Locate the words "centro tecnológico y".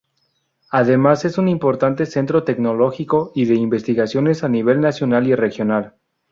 2.07-3.45